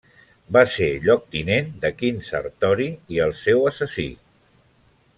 [0.55, 4.11] Va ser lloctinent de Quint Sertori i el seu assassí.